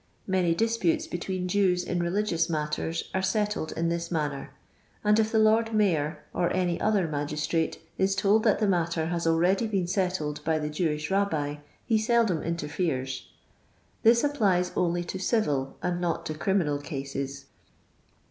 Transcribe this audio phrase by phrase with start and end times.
[0.25, 4.49] Many dis putes between Jews in religious matters are settled m this manner;
[5.03, 9.27] and if the Lord Mayor or any other magistrate is told that the matter has
[9.27, 13.27] already been settled by the Jewish Rabbi he seldom in terferes.
[14.01, 17.45] This applies only to civil and not to criminal cases.